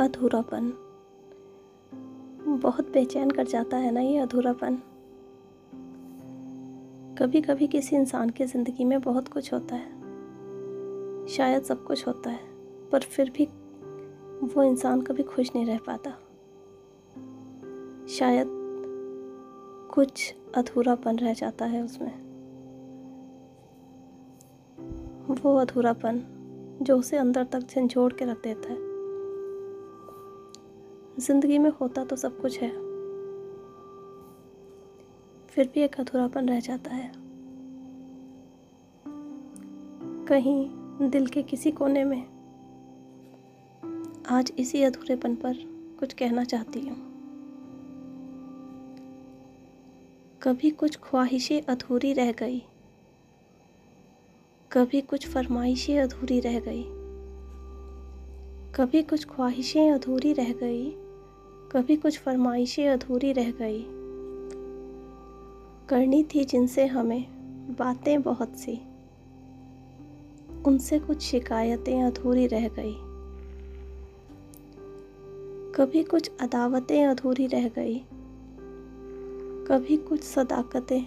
[0.00, 0.72] अधूरापन।
[2.62, 4.76] बहुत बेचैन कर जाता है ना ये अधूरापन।
[7.18, 9.90] कभी कभी किसी इंसान की ज़िंदगी में बहुत कुछ होता है।
[11.26, 12.40] शायद सब कुछ होता है,
[12.92, 13.44] पर फिर भी
[14.54, 16.10] वो इंसान कभी खुश नहीं रह पाता।
[18.08, 18.46] शायद
[19.94, 22.12] कुछ अधूरापन रह जाता है उसमें।
[25.42, 26.22] वो अधूरापन
[26.82, 28.89] जो उसे अंदर तक झंझोड़ के रख देता है।
[31.20, 32.70] ज़िंदगी में होता तो सब कुछ है।
[35.46, 37.12] फिर भी एक अधूरापन रह जाता है।
[40.26, 42.22] कहीं दिल के किसी कोने में
[44.28, 45.56] आज इसी अधूरेपन पर
[46.00, 46.96] कुछ कहना चाहती हूँ।
[50.42, 52.62] कभी कुछ ख्वाहिशें अधूरी रह गई।
[54.72, 56.84] कभी कुछ फरमाइशें अधूरी रह गई।
[58.74, 61.09] कभी कुछ ख्वाहिशें अधूरी रह गई।
[61.72, 63.86] कभी कुछ फरमाइशें अधूरी रह गई।
[65.88, 67.24] करनी थी जिनसे हमें
[67.78, 68.80] बातें बहुत सी।
[70.66, 72.94] उनसे कुछ शिकायतें अधूरी रह गई।
[75.72, 77.98] कभी कुछ अदावतें अधूरी रह गई।
[79.66, 81.02] कभी कुछ सदाकतें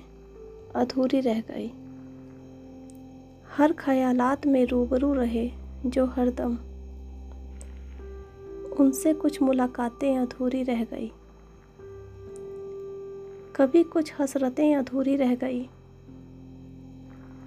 [0.76, 1.72] अधूरी रह गई।
[3.58, 5.52] हर ख्यालात में रूबरू रहे
[5.86, 6.58] जो हरदम
[8.80, 11.12] उनसे कुछ मुलाकातें अधूरी रह गई।
[13.56, 15.70] कभी कुछ हसरतें अधूरी रह गई।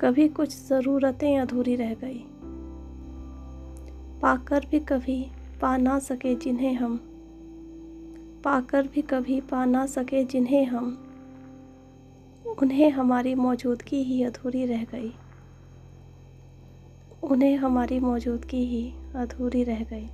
[0.01, 2.25] कभी कुछ ज़रूरतें अधूरी रह गई।
[4.21, 7.01] पाकर भी कभी पा ना सके जिन्हें हम।
[8.45, 11.03] पाकर भी कभी पा ना सके जिन्हें हम।
[12.63, 15.13] उन्हें हमारी मौजूदगी ही अधूरी रह गई।
[17.23, 20.09] उन्हें हमारी मौजूदगी ही अधूरी रह गई।